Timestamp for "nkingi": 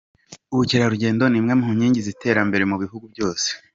1.75-1.99